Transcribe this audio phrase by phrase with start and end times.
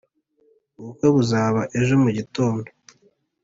[0.79, 2.67] ubukwe buzaba ejo mu gitondo